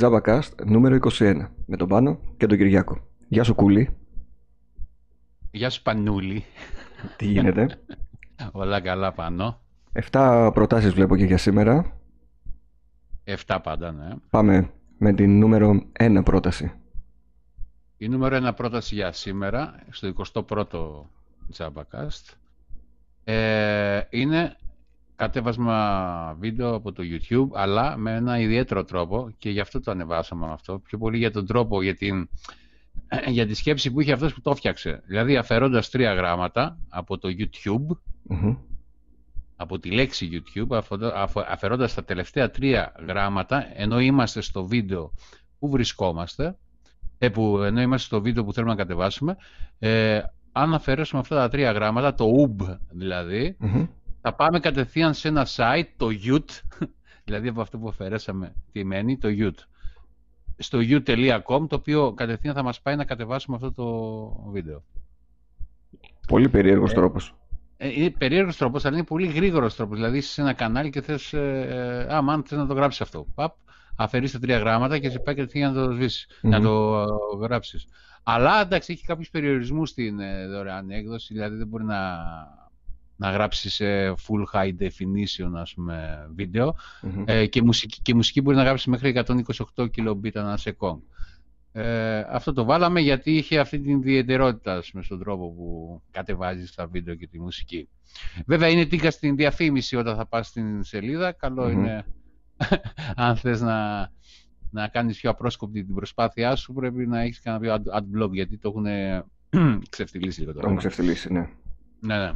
[0.00, 2.98] JavaCast νούμερο 21 με τον Πάνο και τον Κυριάκο.
[3.28, 3.96] Γεια σου Κούλη.
[5.50, 6.44] Γεια σου Πανούλη.
[7.16, 7.78] Τι γίνεται;
[8.52, 9.60] Όλα καλά πάνω.
[9.92, 11.98] Εφτά προτάσεις βλέπω και για σήμερα.
[13.24, 14.08] Εφτά πάντα, ναι.
[14.30, 16.72] Πάμε με την νούμερο 1 πρόταση.
[17.96, 21.06] Η νούμερο 1 πρόταση για σήμερα, στο 21ο
[21.56, 22.34] JavaCast,
[23.24, 24.56] ε, είναι
[25.16, 30.46] κατέβασμα βίντεο από το YouTube, αλλά με ένα ιδιαίτερο τρόπο και γι' αυτό το ανεβάσαμε
[30.52, 30.78] αυτό.
[30.78, 32.28] Πιο πολύ για τον τρόπο, για, την,
[33.36, 35.02] για τη σκέψη που είχε αυτός που το έφτιαξε.
[35.06, 37.96] Δηλαδή αφαιρώντας τρία γράμματα από το YouTube,
[39.56, 40.80] από τη λέξη YouTube,
[41.48, 45.12] αφαιρώντας τα τελευταία τρία γράμματα, ενώ είμαστε στο βίντεο
[45.58, 46.56] που βρισκόμαστε,
[47.18, 49.36] ε, που, ενώ είμαστε στο βίντεο που θέλουμε να κατεβάσουμε,
[49.78, 50.20] ε,
[50.52, 53.56] αν αφαιρέσουμε αυτά τα τρία γράμματα, το UB δηλαδή,
[54.26, 56.44] θα πάμε κατευθείαν σε ένα site, το UT,
[57.24, 59.54] δηλαδή από αυτό που αφαιρέσαμε τι μένει, το UT.
[60.56, 64.84] Στο u.com, το οποίο κατευθείαν θα μας πάει να κατεβάσουμε αυτό το βίντεο.
[66.28, 67.34] Πολύ περίεργος ε, τρόπος.
[67.76, 69.96] Ε, είναι περίεργος τρόπος, αλλά είναι πολύ γρήγορος τρόπος.
[69.96, 73.26] Δηλαδή, είσαι σε ένα κανάλι και θες, ε, ε, αν θες να το γράψεις αυτό.
[73.34, 73.54] Παπ,
[73.96, 77.06] αφαιρείς τα τρία γράμματα και σε πάει κατευθείαν να το σβησεις να το ε,
[77.40, 77.86] γράψεις.
[78.22, 81.98] Αλλά, εντάξει, έχει κάποιους περιορισμούς στην ε, δωρεάν έκδοση, δηλαδή δεν μπορεί να
[83.16, 86.76] να γράψεις σε full high definition ας πούμε, βίντεο
[87.24, 89.24] ε, και, μουσική, και μουσική μπορεί να γράψεις μέχρι
[89.76, 90.98] 128 kilobit ανά second.
[91.76, 96.86] Ε, αυτό το βάλαμε γιατί είχε αυτή την ιδιαιτερότητα πούμε, στον τρόπο που κατεβάζεις τα
[96.86, 97.88] βίντεο και τη μουσική.
[98.46, 101.32] Βέβαια είναι τίκα στην διαφήμιση όταν θα πας στην σελίδα.
[101.32, 102.04] Καλό είναι
[103.16, 104.10] αν θες να,
[104.70, 108.68] να κάνεις πιο απρόσκοπτη την προσπάθειά σου πρέπει να έχεις κανένα πιο ad γιατί το
[108.68, 108.86] έχουν
[109.90, 110.62] ξεφτυλίσει λίγο τώρα.
[110.62, 111.48] Το έχουν ξεφτυλίσει, ναι.
[112.00, 112.32] Ναι, ναι.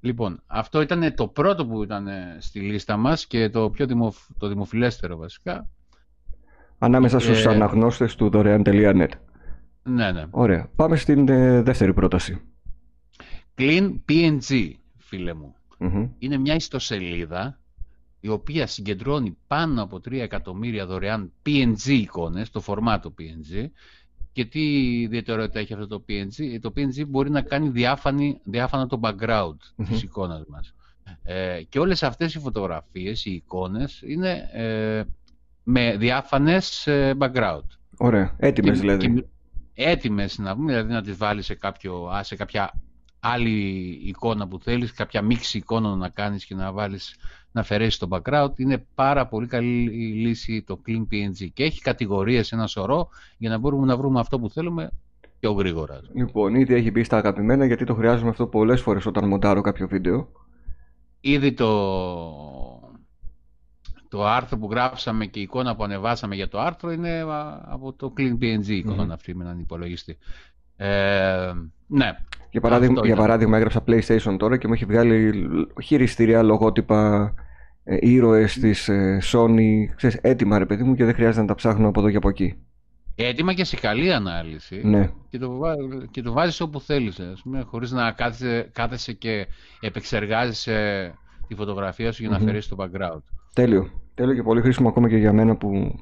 [0.00, 2.08] Λοιπόν, αυτό ήταν το πρώτο που ήταν
[2.38, 4.16] στη λίστα μας και το πιο δημοφ...
[4.38, 5.68] το δημοφιλέστερο βασικά.
[6.78, 7.48] Ανάμεσα στους ε...
[7.48, 9.08] αναγνώστες του δωρεάν.net.
[9.82, 10.24] Ναι, ναι.
[10.30, 10.70] Ωραία.
[10.76, 12.40] Πάμε στην ε, δεύτερη πρόταση.
[13.58, 15.54] Clean PNG, φίλε μου.
[16.18, 17.60] Είναι μια ιστοσελίδα
[18.20, 23.66] η οποία συγκεντρώνει πάνω από 3 εκατομμύρια δωρεάν PNG εικόνες, το φορμάτο PNG,
[24.36, 26.58] και τι ιδιαιτερότητα έχει αυτό το PNG.
[26.60, 29.84] Το PNG μπορεί να κάνει διάφανη, διάφανο το background mm-hmm.
[29.88, 30.74] της εικόνας μας.
[31.22, 35.02] Ε, και όλες αυτές οι φωτογραφίες, οι εικόνες, είναι ε,
[35.62, 37.64] με διάφανες ε, background.
[37.96, 39.14] Ωραία, έτοιμες δηλαδή.
[39.14, 39.24] Και,
[39.74, 42.80] έτοιμες να πούμε, δηλαδή να τις βάλεις σε, κάποιο, σε κάποια
[43.20, 43.60] άλλη
[44.04, 47.16] εικόνα που θέλεις, κάποια μίξη εικόνων να κάνεις και να βάλεις
[47.56, 48.50] να αφαιρέσει το background.
[48.56, 53.08] Είναι πάρα πολύ καλή η λύση το Clean PNG και έχει κατηγορίες ένα σωρό
[53.38, 54.90] για να μπορούμε να βρούμε αυτό που θέλουμε
[55.40, 56.00] πιο γρήγορα.
[56.12, 59.88] Λοιπόν, ήδη έχει μπει στα αγαπημένα γιατί το χρειάζομαι αυτό πολλές φορές όταν μοντάρω κάποιο
[59.88, 60.28] βίντεο.
[61.20, 61.70] Ήδη το,
[64.08, 67.20] το άρθρο που γράψαμε και η εικόνα που ανεβάσαμε για το άρθρο είναι
[67.64, 69.10] από το Clean PNG εικόνα mm.
[69.10, 70.18] αυτή με έναν υπολογιστή.
[70.76, 71.52] Ε,
[71.86, 72.16] ναι.
[72.50, 75.46] Για παράδειγμα, για παράδειγμα, έγραψα PlayStation τώρα και μου έχει βγάλει
[75.82, 77.44] χειριστήρια, λογότυπα, ε,
[77.86, 81.88] ήρωες της ε, Sony, ξέρεις, έτοιμα ρε παιδί μου και δεν χρειάζεται να τα ψάχνω
[81.88, 82.54] από εδώ και από εκεί.
[83.14, 85.10] Έτοιμα και σε καλή ανάλυση ναι.
[85.28, 85.60] και, το,
[86.10, 89.46] και το βάζεις όπου θέλεις, ας πούμε, χωρίς να κάθεσαι, κάθεσαι και
[89.80, 91.12] επεξεργάζεσαι
[91.48, 93.22] τη φωτογραφία σου για να mm το background.
[93.52, 93.90] Τέλειο.
[94.14, 96.00] Τέλειο και πολύ χρήσιμο ακόμα και για μένα που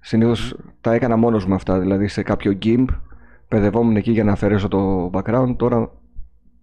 [0.00, 2.86] συνήθως τα έκανα μόνος μου αυτά, δηλαδή σε κάποιο GIMP
[3.48, 5.78] παιδευόμουν εκεί για να αφαιρέσω το background, τώρα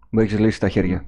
[0.09, 1.05] μου έχεις λύσει τα χέρια.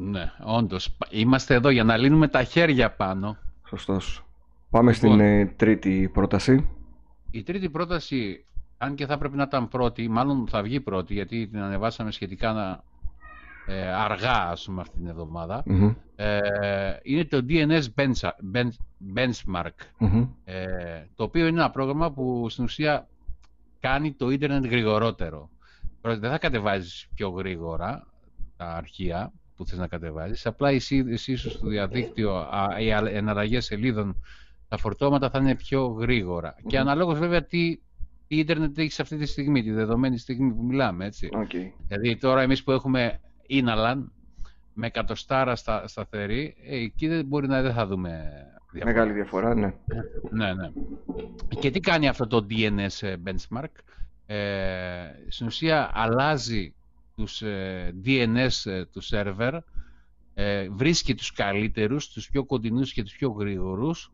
[0.00, 0.96] Ναι, όντως.
[1.10, 3.36] Είμαστε εδώ για να λύνουμε τα χέρια πάνω.
[3.68, 4.24] Σωστός.
[4.70, 5.24] Πάμε στην λοιπόν.
[5.26, 6.68] ε, τρίτη πρόταση.
[7.30, 8.44] Η τρίτη πρόταση,
[8.78, 12.82] αν και θα πρέπει να ήταν πρώτη, μάλλον θα βγει πρώτη, γιατί την ανεβάσαμε σχετικά
[13.66, 15.62] ε, αργά, ας πούμε, αυτή την εβδομαδα
[16.16, 16.40] ε,
[17.02, 17.84] είναι το DNS
[19.14, 20.06] Benchmark,
[20.44, 23.08] ε, το οποίο είναι ένα πρόγραμμα που στην ουσία
[23.80, 25.48] κάνει το ίντερνετ γρηγορότερο.
[26.00, 28.06] Δεν θα κατεβάζεις πιο γρήγορα
[28.56, 30.46] τα αρχεία, που θες να κατεβάζεις.
[30.46, 32.46] Απλά εσύ, εσύ στο διαδίκτυο,
[32.80, 34.22] οι εναλλαγές σελίδων,
[34.68, 36.54] τα φορτώματα θα είναι πιο γρήγορα.
[36.66, 37.78] Και αναλόγως βέβαια τι,
[38.28, 41.28] ίντερνετ έχεις αυτή τη στιγμή, τη δεδομένη στιγμή που μιλάμε, έτσι.
[41.32, 41.72] Okay.
[41.88, 44.12] Δηλαδή τώρα εμείς που έχουμε Ίναλαν
[44.72, 48.30] με εκατοστάρα στα, σταθερή, ε, εκεί δεν μπορεί να δεν θα δούμε
[48.72, 48.92] διαφορά.
[48.92, 49.74] Μεγάλη διαφορά, ναι.
[50.30, 50.70] ναι, ναι.
[51.60, 53.72] Και τι κάνει αυτό το DNS ε, benchmark;
[54.26, 54.36] Ε,
[55.28, 56.74] στην ουσία αλλάζει
[57.18, 59.54] τους ε, DNS ε, του σερβερ,
[60.34, 64.12] ε, βρίσκει τους καλύτερους, τους πιο κοντινούς και τους πιο γρήγορους.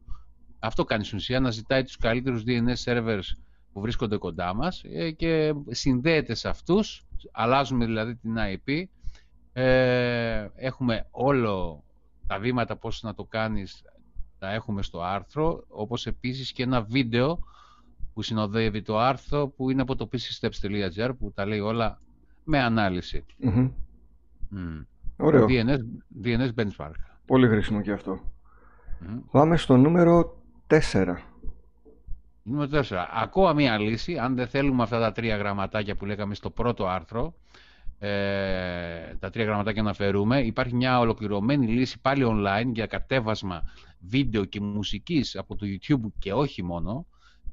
[0.59, 3.37] Αυτό κάνει στην ουσία, να ζητάει τους καλύτερους DNS servers
[3.73, 4.83] που βρίσκονται κοντά μας
[5.17, 8.85] και συνδέεται σε αυτούς, αλλάζουμε δηλαδή την IP,
[10.55, 11.85] έχουμε όλο
[12.27, 13.83] τα βήματα πώς να το κάνεις,
[14.39, 17.39] τα έχουμε στο άρθρο, όπως επίσης και ένα βίντεο
[18.15, 21.99] που συνοδεύει το άρθρο που είναι από το pcsteps.gr που τα λέει όλα
[22.45, 23.25] με ανάλυση.
[23.39, 23.71] Μμμ.
[24.49, 24.81] Μμ.
[25.17, 25.47] Ωραίο.
[25.49, 25.79] DNS,
[26.25, 26.91] DNS benchmark.
[27.27, 28.21] Πολύ χρήσιμο και αυτό.
[29.01, 29.17] Μμ.
[29.31, 30.37] Πάμε στο νούμερο
[30.67, 31.15] 4.
[32.43, 33.07] Νούμερο 4.
[33.23, 37.35] Ακόμα μία λύση, αν δεν θέλουμε αυτά τα τρία γραμματάκια που λέγαμε στο πρώτο άρθρο,
[37.99, 43.63] ε, τα τρία γραμματάκια να φέρουμε, υπάρχει μια ολοκληρωμένη λύση πάλι online για κατέβασμα
[44.01, 47.07] βίντεο και μουσικής από το YouTube και όχι μόνο.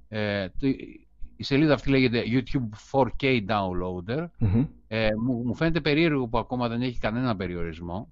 [0.07, 0.67] Ε, το-
[1.41, 4.25] η σελίδα αυτή λέγεται YouTube 4K Downloader.
[4.37, 4.65] Μμμ.
[4.87, 8.11] Ε, μου, μου φαίνεται περίεργο που ακόμα δεν έχει κανένα περιορισμό.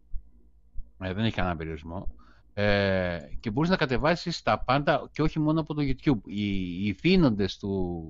[1.00, 2.08] Ε, δεν έχει κανένα περιορισμό.
[2.54, 6.22] Ε, και μπορείς να κατεβάσεις τα πάντα και όχι μόνο από το YouTube.
[6.26, 8.04] Οι, οι θύνοντες του,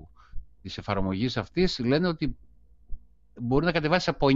[0.61, 2.37] της εφαρμογής αυτής λένε ότι
[3.39, 4.27] μπορεί να κατεβάσεις από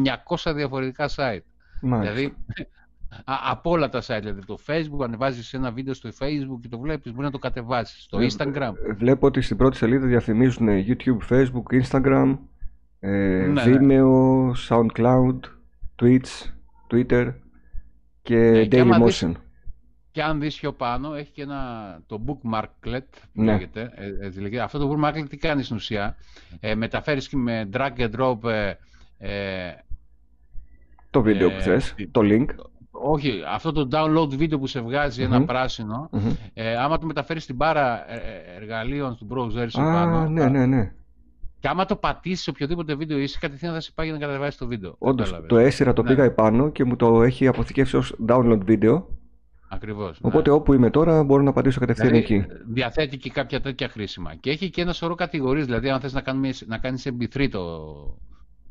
[0.45, 1.43] 900 διαφορετικά site.
[1.81, 2.13] Μάλιστα.
[2.13, 2.33] Δηλαδή, α,
[3.25, 7.11] από όλα τα site, δηλαδή το Facebook, ανεβάζεις ένα βίντεο στο Facebook και το βλέπεις,
[7.11, 8.03] μπορεί να το κατεβάσεις.
[8.03, 8.73] Στο Ε, Instagram.
[8.89, 12.37] ε, Βλέπω ότι στην πρώτη σελίδα διαφημίζουν YouTube, Facebook, Instagram,
[12.99, 13.09] ε,
[13.47, 15.39] Ναι, Vimeo, SoundCloud,
[16.01, 16.51] Twitch,
[16.91, 17.33] Twitter
[18.21, 19.31] και Ναι, και άμα δεις- Dailymotion.
[20.11, 21.61] Και αν δεις πιο πάνω, έχει και ένα,
[22.07, 22.99] το bookmarklet,
[23.33, 23.51] που Ναι.
[23.51, 24.61] λέγεται, ε, έτσι λέγεται.
[24.63, 26.15] Αυτό το bookmarklet τι κάνει στην ουσία;
[26.59, 28.73] Ε, μεταφέρεις και με drag and drop, ε,
[29.17, 29.71] ε,
[31.09, 32.45] Το βίντεο Ε, που θες, τι- το link.
[32.95, 35.33] Όχι, αυτό το download βίντεο που σε βγαζει Μμμ.
[35.33, 36.31] ένα πράσινο, Μμμ.
[36.53, 40.41] ε, άμα το μεταφέρεις στην μπάρα ε, ε, εργαλείων του browser σου Α, πάνω, ναι,
[40.41, 40.91] θα- ναι, ναι.
[41.59, 44.57] και άμα το πατήσεις σε οποιοδήποτε βίντεο είσαι, κατευθείαν θα σε πάει για να κατεβάσεις
[44.57, 44.95] το βίντεο.
[44.97, 45.49] Όντως, Κατάλαβες.
[45.49, 46.09] το έσυρα το Ναι.
[46.09, 49.07] πήγα επάνω και μου το έχει αποθηκεύσει ως download βίντεο.
[49.69, 50.21] Ακριβώς.
[50.21, 50.29] ναι.
[50.29, 52.45] Οπότε όπου είμαι τώρα μπορώ να πατήσω κατευθείαν Δηλαδή, εκεί.
[52.73, 54.35] διαθέτει και κάποια τέτοια χρήσιμα.
[54.35, 57.59] Και έχει και ένα σωρό κατηγορίες, δηλαδή αν θες να, κάνεις, να κάνεις MP3 το,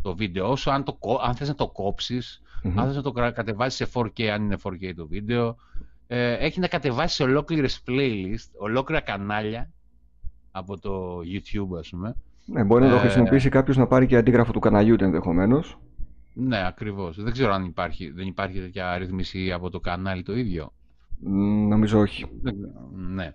[0.03, 2.79] το βίντεο, όσο αν, το, κο- αν θες να το κόψεις, Μμμ.
[2.81, 5.57] αν θες να το κρα- κατεβάσεις σε 4K, αν είναι 4K το βίντεο,
[6.07, 9.71] ε, έχει να κατεβάσεις ολόκληρες playlist, ολόκληρα κανάλια
[10.51, 12.17] από το YouTube, ας πούμε.
[12.45, 15.79] Ναι, μπορεί να το Ε, χρησιμοποιήσει κάποιος να πάρει και αντίγραφο του καναλιού του ενδεχομένως.
[16.35, 17.23] Ναι, ακριβώς.
[17.23, 20.73] Δεν ξέρω αν υπάρχει, δεν υπάρχει τέτοια ρύθμιση από το κανάλι το ίδιο.
[21.69, 22.25] Νομίζω όχι.
[22.43, 23.35] Δεν ξέρω, Ναι.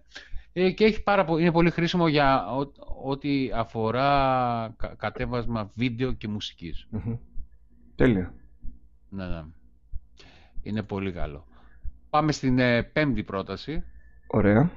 [0.54, 2.72] Ε, και έχει πάρα, πο- είναι πολύ χρήσιμο για ό-
[3.04, 4.10] ό,τι αφορά
[4.78, 6.88] κα- κατέβασμα βίντεο και μουσικής.
[6.90, 7.16] Μμμ.
[7.96, 8.34] Τέλεια.
[9.10, 9.44] Ναι, ναι.
[10.62, 11.46] Είναι πολύ καλό.
[12.10, 13.84] Πάμε στην ε, πέμπτη πρόταση
[14.28, 14.72] Ωραία.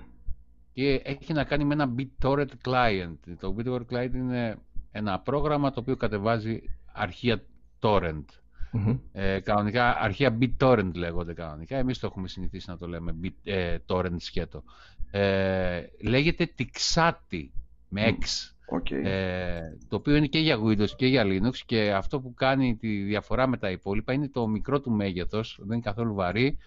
[0.72, 3.16] και έχει να κάνει με ένα BitTorrent client.
[3.38, 4.56] Το BitTorrent client είναι
[4.92, 6.60] ένα πρόγραμμα το οποίο κατεβάζει
[6.92, 7.42] αρχεία
[7.80, 8.24] torrent.
[8.72, 8.98] Μμμ.
[9.12, 11.76] Ε, κανονικά, αρχεία BitTorrent λέγονται κανονικά.
[11.76, 14.62] Εμείς το έχουμε συνηθίσει να το λέμε bit, ε, torrent σκέτο.
[15.10, 17.48] Ε, λέγεται Tixati
[17.90, 18.14] με Μμ.
[18.20, 18.24] X.
[18.72, 18.90] OK.
[18.90, 23.02] Ε, το οποίο είναι και για Windows και για Linux και αυτό που κάνει τη
[23.02, 26.58] διαφορά με τα υπόλοιπα είναι το μικρό του μέγεθος, δεν είναι καθόλου βαρύ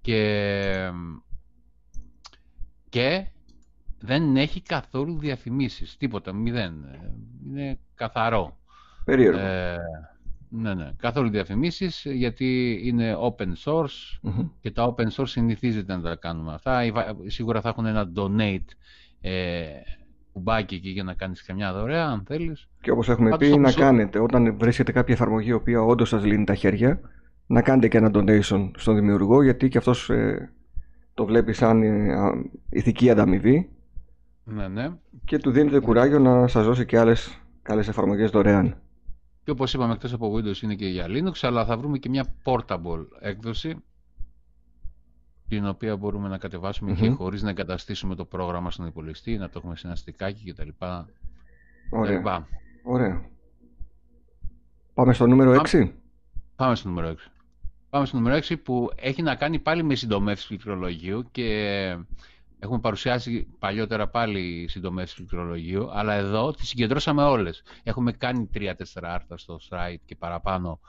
[0.00, 0.90] και,
[2.88, 3.26] και
[3.98, 6.84] δεν έχει καθόλου διαφημίσεις, τίποτα, μηδέν.
[6.84, 7.12] Ε,
[7.46, 8.58] Είναι καθαρό.
[9.04, 9.38] Περίεργο.
[9.38, 9.76] Ε,
[10.50, 14.48] ναι, ναι, καθόλου διαφημίσεις γιατί είναι open source Μμμ.
[14.60, 16.84] και τα open source συνηθίζεται να τα κάνουμε αυτά.
[16.84, 18.64] Ή βα- Σίγουρα θα έχουν ένα donate
[19.20, 19.66] ε,
[20.38, 22.68] κουμπάκι εκεί για να κάνεις καμιά δωρεά αν θέλεις.
[22.80, 26.08] Και όπως έχουμε Πάντως, πει, να όπως- κάνετε όταν βρίσκετε κάποια εφαρμογή η οποία όντως
[26.08, 27.00] σας λύνει τα χέρια,
[27.46, 30.52] να κάνετε και ένα donation στον δημιουργό, γιατί και αυτός ε,
[31.14, 32.32] το βλέπει σαν ε, α,
[32.70, 33.68] ηθική ανταμοιβή
[34.44, 34.88] Ναι, ναι.
[35.24, 38.76] και του δίνετε κουράγιο να σας δώσει και άλλες καλές εφαρμογές δωρεάν.
[39.44, 42.26] Και όπως είπαμε εκτός από Windows είναι και για Linux, αλλά θα βρούμε και μια
[42.44, 43.76] portable έκδοση
[45.48, 47.14] την οποία μπορούμε να κατεβάσουμε και Μμμ.
[47.14, 50.68] χωρίς να εγκαταστήσουμε το πρόγραμμα στον υπολογιστή, να το έχουμε σε ένα στικάκι κτλ.
[51.90, 52.18] Ωραία.
[52.20, 52.28] κτλ.
[52.82, 53.24] Ωραία.
[54.94, 55.68] Πάμε στο νούμερο Πάμε.
[55.72, 55.92] 6.
[56.56, 57.14] Πάμε στο νούμερο 6.
[57.90, 61.96] Πάμε στο νούμερο 6 που έχει να κάνει πάλι με συντομεύσεις πληκτρολογίου και
[62.58, 67.62] έχουμε παρουσιάσει παλιότερα πάλι συντομεύσεις πληκτρολογίου, αλλά εδώ τις συγκεντρώσαμε όλες.
[67.82, 70.80] Έχουμε κάνει 3-4 άρθρα στο site και παραπάνω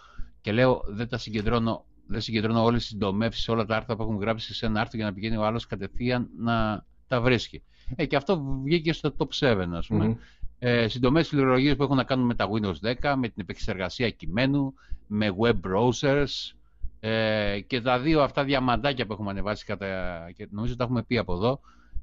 [0.41, 4.19] και λέω δεν τα συγκεντρώνω, δεν συγκεντρώνω όλες τις συντομεύσεις, όλα τα άρθρα που έχουμε
[4.19, 7.61] γράψει σε ένα άρθρο για να πηγαίνει ο άλλος κατευθείαν να τα βρίσκει.
[7.95, 10.05] Ε, και αυτό βγήκε στο top 7 ας πούμε.
[10.05, 10.15] Μμμ.
[10.59, 14.73] Ε, συντομές πληκτρολογίες που έχουν να κάνουν με τα Windows 10, με την επεξεργασία κειμένου,
[15.07, 16.53] με web browsers
[16.99, 19.87] ε, και τα δύο αυτά διαμαντάκια που έχουμε ανεβάσει κατά,
[20.35, 21.59] και νομίζω τα έχουμε πει από εδώ,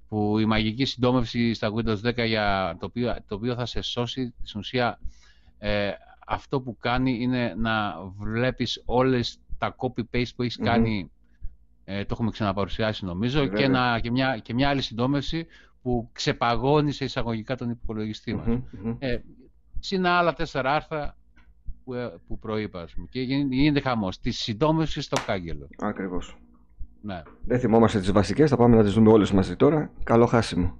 [0.09, 4.35] που η μαγική συντόμευση στα Windows 10 για το οποίο, το οποίο θα σε σώσει
[4.43, 4.99] στην ουσία
[5.59, 5.91] ε,
[6.27, 10.65] αυτό που κάνει είναι να βλέπεις όλες τα copy-paste που έχεις Μμμ.
[10.67, 11.11] κάνει
[11.85, 13.65] ε, το έχουμε ξαναπαρουσιάσει νομίζω και, Βέβαια.
[13.65, 15.47] ένα, και, μια, και μια άλλη συντόμευση
[15.83, 18.47] που ξεπαγώνει σε εισαγωγικά τον υπολογιστή μας.
[18.47, 18.97] Μμμ, μμμ.
[18.99, 19.19] Ε,
[19.79, 21.17] συν άλλα τέσσερα άρθρα
[21.85, 23.07] που, ε, που προείπα, ας πούμε.
[23.11, 24.21] Και γίνει- γίνεται χαμός.
[24.21, 25.69] Τη συντόμευση στο κάγκελο.
[25.79, 26.37] Ακριβώς.
[27.03, 27.23] Ναι.
[27.45, 29.91] Δεν θυμόμαστε τις βασικές, θα πάμε να τις δούμε όλες μαζί τώρα.
[30.05, 30.79] Καλό χάσιμο.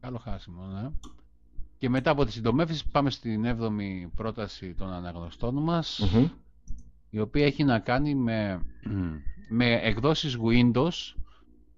[0.00, 0.88] Καλό χάσιμο, ναι.
[1.78, 6.26] Και μετά από τις συντομεύσεις πάμε στην 7η πρόταση των αναγνωστών μας, Μμμ.
[7.14, 8.60] Η οποία έχει να κάνει με,
[9.58, 11.14] με εκδόσεις Windows,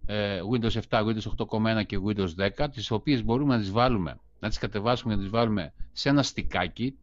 [0.07, 2.29] ε, Windows 7, Windows 8.1 και Windows
[2.59, 6.09] 10, τις οποίες μπορούμε να τις βάλουμε, να τις κατεβάσουμε και να τις βάλουμε σε
[6.09, 6.99] ένα στικάκι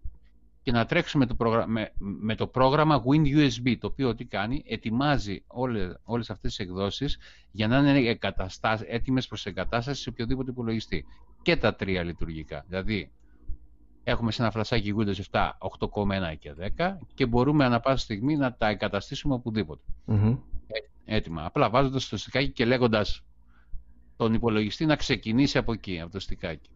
[0.63, 5.43] και να τρέξουμε το πρόγραμμα, με, με το πρόγραμμα WinUSB, το οποίο τι κάνει, ετοιμάζει
[5.47, 7.17] όλες, όλες αυτές τις εκδόσεις
[7.51, 11.05] για να είναι εγκαταστά- έτοιμες προς εγκατάσταση σε οποιοδήποτε υπολογιστή.
[11.41, 12.65] Και τα τρία λειτουργικά.
[12.67, 13.11] Δηλαδή,
[14.03, 18.53] έχουμε σε ένα φλασάκι Windows 7, 8.1 και 10 και μπορούμε ανά πάσα στιγμή να
[18.53, 19.81] τα εγκαταστήσουμε οπουδήποτε.
[20.05, 20.37] Μμμ.
[21.05, 21.45] Έτοιμα.
[21.45, 23.23] Απλά βάζοντας το στικάκι και λέγοντας
[24.17, 26.69] τον υπολογιστή να ξεκινήσει από εκεί, από το στικάκι.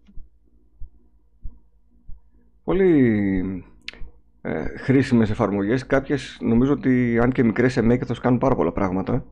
[2.64, 3.66] Πολύ
[4.42, 5.86] ε, χρήσιμες εφαρμογές.
[5.86, 9.26] Κάποιες νομίζω ότι αν και μικρές σε μέγεθος κάνουν πάρα πολλά πράγματα.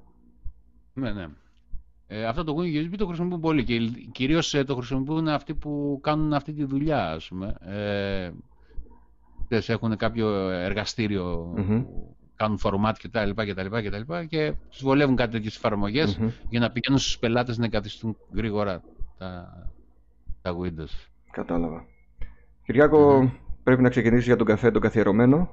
[0.94, 1.28] Ναι, ναι.
[2.08, 3.80] Ε, αυτό το USB το χρησιμοποιούν πολύ και
[4.12, 7.56] κυρίως ε, το χρησιμοποιούν αυτοί που κάνουν αυτή τη δουλειά, ας πούμε.
[7.60, 8.32] Ε,
[9.48, 11.84] ξέρεις, έχουν κάποιο εργαστήριο Μμμ.
[11.84, 15.16] που κάνουν format και τα λοιπά και τα λοιπά και τα λοιπά και τους βολεύουν
[15.16, 16.30] κάτι τέτοιες εφαρμογές Μμμ.
[16.50, 18.82] για να πηγαίνουν στους πελάτες να εγκαθιστούν γρήγορα
[19.18, 19.54] τα,
[20.42, 21.10] τα Windows.
[21.32, 21.86] Κατάλαβα.
[22.66, 23.32] Κυριάκο,
[23.64, 25.50] πρέπει να ξεκινήσεις για τον καφέ τον καθιερωμένο.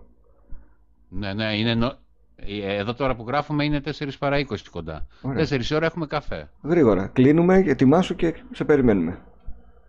[1.08, 1.98] Ναι, ναι, είναι νο...
[2.46, 5.06] ε, εδώ τώρα που γράφουμε είναι 4 παρά 20 κοντά.
[5.22, 5.46] Ωραία.
[5.50, 6.50] 4 ώρα έχουμε καφέ.
[6.62, 7.06] Γρήγορα.
[7.06, 9.18] Κλείνουμε, ετοιμάσου και σε περιμένουμε.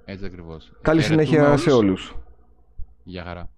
[0.06, 0.72] Έτσι ακριβώς.
[0.82, 1.62] Καλή Χαιρετούμε συνέχεια όλους.
[1.62, 2.16] σε όλους.
[3.04, 3.50] Γεια χαρά.